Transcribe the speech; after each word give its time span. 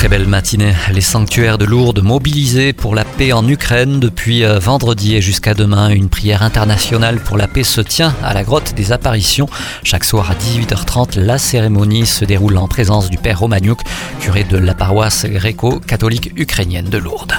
Très 0.00 0.08
belle 0.08 0.26
matinée. 0.26 0.72
Les 0.94 1.02
sanctuaires 1.02 1.58
de 1.58 1.66
Lourdes 1.66 2.02
mobilisés 2.02 2.72
pour 2.72 2.94
la 2.94 3.04
paix 3.04 3.34
en 3.34 3.46
Ukraine 3.46 4.00
depuis 4.00 4.46
euh, 4.46 4.58
vendredi 4.58 5.14
et 5.14 5.20
jusqu'à 5.20 5.52
demain. 5.52 5.90
Une 5.90 6.08
prière 6.08 6.42
internationale 6.42 7.20
pour 7.20 7.36
la 7.36 7.46
paix 7.46 7.64
se 7.64 7.82
tient 7.82 8.14
à 8.22 8.32
la 8.32 8.42
grotte 8.42 8.72
des 8.72 8.92
apparitions. 8.92 9.46
Chaque 9.84 10.04
soir 10.04 10.30
à 10.30 10.34
18h30, 10.36 11.20
la 11.20 11.36
cérémonie 11.36 12.06
se 12.06 12.24
déroule 12.24 12.56
en 12.56 12.66
présence 12.66 13.10
du 13.10 13.18
père 13.18 13.40
Romagnouk, 13.40 13.80
curé 14.20 14.44
de 14.44 14.56
la 14.56 14.72
paroisse 14.72 15.26
gréco-catholique 15.26 16.32
ukrainienne 16.34 16.88
de 16.88 16.96
Lourdes. 16.96 17.34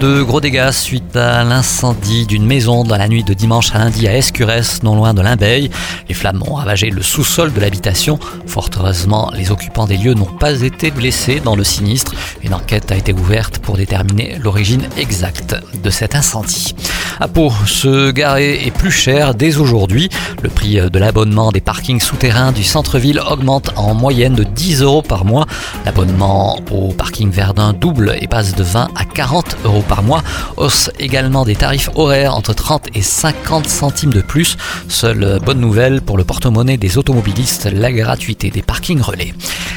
De 0.00 0.22
gros 0.22 0.40
dégâts 0.40 0.70
suite 0.70 1.16
à 1.16 1.44
l'incendie 1.44 2.26
d'une 2.26 2.44
maison 2.44 2.84
dans 2.84 2.96
la 2.96 3.08
nuit 3.08 3.22
de 3.22 3.32
dimanche 3.32 3.74
à 3.74 3.78
lundi 3.78 4.08
à 4.08 4.16
Escurès, 4.16 4.82
non 4.82 4.96
loin 4.96 5.14
de 5.14 5.22
Limbeil. 5.22 5.70
Les 6.08 6.14
flammes 6.14 6.42
ont 6.46 6.54
ravagé 6.54 6.90
le 6.90 7.00
sous-sol 7.00 7.52
de 7.52 7.60
l'habitation. 7.60 8.18
Fort 8.46 8.70
heureusement, 8.76 9.30
les 9.34 9.50
occupants 9.50 9.86
des 9.86 9.96
lieux 9.96 10.14
n'ont 10.14 10.24
pas 10.24 10.62
été 10.62 10.90
blessés 10.90 11.40
dans 11.40 11.56
le 11.56 11.64
sinistre. 11.64 12.12
Une 12.42 12.54
enquête 12.54 12.90
a 12.90 12.96
été 12.96 13.12
ouverte 13.12 13.60
pour 13.60 13.76
déterminer 13.76 14.36
l'origine 14.42 14.88
exacte 14.96 15.56
de 15.82 15.90
cet 15.90 16.14
incendie. 16.14 16.74
À 17.20 17.28
Pau, 17.28 17.52
se 17.66 18.10
garer 18.10 18.66
est 18.66 18.72
plus 18.72 18.90
cher 18.90 19.36
dès 19.36 19.58
aujourd'hui. 19.58 20.08
Le 20.42 20.48
prix 20.48 20.80
de 20.90 20.98
l'abonnement 20.98 21.52
des 21.52 21.60
parkings 21.60 22.00
souterrains 22.00 22.50
du 22.50 22.64
centre-ville 22.64 23.20
augmente 23.20 23.70
en 23.76 23.94
moyenne 23.94 24.34
de 24.34 24.42
10 24.42 24.82
euros 24.82 25.02
par 25.02 25.24
mois. 25.24 25.46
L'abonnement 25.84 26.58
au 26.72 26.92
parking 26.92 27.30
Verdun 27.30 27.72
double 27.72 28.16
et 28.20 28.26
passe 28.26 28.56
de 28.56 28.64
20 28.64 28.88
à 28.96 29.04
40 29.04 29.58
euros 29.64 29.84
par 29.88 30.02
mois. 30.02 30.24
Hausse 30.56 30.90
également 30.98 31.44
des 31.44 31.54
tarifs 31.54 31.88
horaires 31.94 32.34
entre 32.34 32.52
30 32.52 32.88
et 32.94 33.02
50 33.02 33.68
centimes 33.68 34.12
de 34.12 34.20
plus. 34.20 34.56
Seule 34.88 35.38
bonne 35.44 35.60
nouvelle 35.60 36.02
pour 36.02 36.16
le 36.16 36.24
porte-monnaie 36.24 36.78
des 36.78 36.98
automobilistes, 36.98 37.68
la 37.72 37.92
gratuité 37.92 38.50
des 38.50 38.62
parkings 38.62 39.00
relais. 39.00 39.34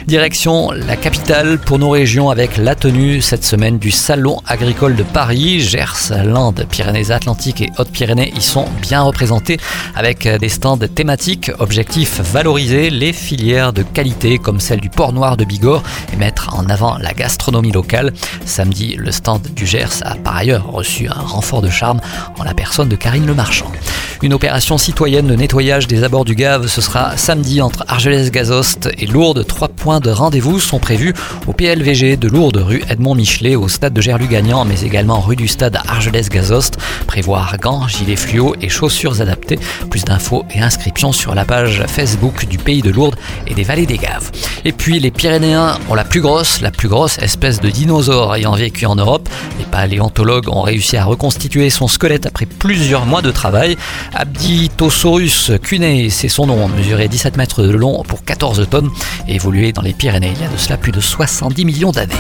Direction 0.08 0.72
la 0.72 0.96
capitale 0.96 1.60
pour 1.60 1.78
nos 1.78 1.90
régions 1.90 2.30
avec 2.30 2.58
la 2.58 2.76
tenue 2.76 3.22
cette 3.22 3.44
semaine 3.44 3.78
du 3.78 3.92
Salon 3.92 4.42
agricole 4.48 4.96
de 4.96 5.04
Paris. 5.04 5.60
Gers, 5.60 6.14
Landes, 6.26 6.66
Pyrénées-Atlantiques 6.70 7.27
et 7.28 7.70
Hautes-Pyrénées 7.78 8.32
y 8.36 8.42
sont 8.42 8.66
bien 8.82 9.02
représentés 9.02 9.58
avec 9.96 10.28
des 10.28 10.50
stands 10.50 10.78
thématiques. 10.78 11.52
Objectif 11.60 12.22
valoriser 12.22 12.90
les 12.90 13.12
filières 13.12 13.74
de 13.74 13.84
qualité 13.84 14.38
comme 14.38 14.62
celle 14.62 14.80
du 14.80 14.90
port 14.90 15.12
noir 15.12 15.36
de 15.36 15.44
Bigorre 15.44 15.84
et 16.14 16.16
mettre 16.16 16.56
en 16.56 16.70
avant 16.70 16.98
la 16.98 17.14
gastronomie 17.14 17.72
locale. 17.72 18.14
Samedi, 18.46 18.96
le 18.98 19.12
stand 19.12 19.42
du 19.54 19.66
Gers 19.66 20.02
a 20.04 20.16
par 20.16 20.38
ailleurs 20.38 20.72
reçu 20.72 21.10
un 21.10 21.22
renfort 21.22 21.62
de 21.62 21.70
charme 21.70 22.00
en 22.40 22.44
la 22.44 22.54
personne 22.54 22.88
de 22.88 22.96
Karine 22.96 23.26
Le 23.26 23.34
Marchand. 23.34 23.72
Une 24.24 24.34
opération 24.34 24.80
citoyenne 24.80 25.28
de 25.28 25.36
nettoyage 25.36 25.86
des 25.86 26.04
abords 26.04 26.26
du 26.26 26.34
Gave, 26.34 26.66
ce 26.66 26.82
sera 26.82 27.16
samedi 27.18 27.62
entre 27.62 27.86
Argelès-Gazost 27.88 28.90
et 28.98 29.06
Lourdes. 29.06 29.46
Trois 29.46 29.68
points 29.68 30.00
de 30.00 30.10
rendez-vous 30.10 30.60
sont 30.60 30.80
prévus 30.80 31.14
au 31.46 31.54
PLVG 31.54 32.18
de 32.18 32.28
Lourdes, 32.28 32.58
rue 32.58 32.82
Edmond 32.90 33.14
Michelet, 33.14 33.56
au 33.56 33.68
stade 33.68 33.94
de 33.94 34.02
Gerlu-Gagnant, 34.02 34.66
mais 34.66 34.82
également 34.82 35.20
rue 35.20 35.36
du 35.36 35.48
stade 35.48 35.78
Argelès-Gazost. 35.88 36.78
Prévoir 37.06 37.56
gants, 37.60 37.88
gilets 37.88 38.16
fluo 38.16 38.56
et 38.60 38.70
chaussures 38.70 39.22
adaptées. 39.22 39.60
Plus 39.92 40.04
d'infos 40.04 40.46
et 40.52 40.62
inscriptions 40.62 41.12
sur 41.12 41.36
la 41.36 41.46
page 41.46 41.84
Facebook 41.88 42.48
du 42.48 42.58
Pays 42.58 42.82
de 42.82 42.90
Lourdes 42.90 43.18
et 43.46 43.54
des 43.54 43.64
Vallées 43.64 43.86
des 43.86 43.98
Gaves. 43.98 44.32
Et 44.66 44.72
puis 44.72 45.00
les 45.00 45.12
Pyrénéens 45.12 45.78
ont 45.90 45.96
la 45.96 46.04
plus 46.04 46.22
grosse, 46.22 46.62
la 46.62 46.72
plus 46.72 46.90
grosse 46.90 47.20
espèce 47.20 47.62
de 47.62 47.70
dinosaure 47.70 48.36
ayant 48.36 48.54
vécu 48.54 48.88
en 48.88 48.96
Europe. 48.96 49.30
Les 49.60 49.66
paléontologues 49.66 50.50
ont 50.50 50.64
réussi 50.64 50.98
à 50.98 51.06
reconstituer 51.06 51.70
son 51.70 51.88
squelette 51.88 52.26
après 52.26 52.48
plusieurs 52.48 53.06
mois 53.06 53.22
de 53.22 53.30
travail. 53.30 53.78
Abditosaurus 54.14 55.52
cunei, 55.62 56.10
c'est 56.10 56.30
son 56.30 56.48
nom, 56.48 56.68
mesurait 56.68 57.08
17 57.08 57.38
mètres 57.38 57.64
de 57.64 57.72
long 57.72 58.04
pour 58.04 58.24
14 58.24 58.68
tonnes 58.70 58.90
et 59.28 59.36
évolué 59.36 59.72
dans 59.72 59.82
les 59.82 59.94
Pyrénées 59.94 60.34
il 60.36 60.42
y 60.42 60.46
a 60.46 60.50
de 60.50 60.58
cela 60.58 60.78
plus 60.78 60.92
de 60.92 61.02
70 61.02 61.66
millions 61.66 61.92
d'années. 61.92 62.16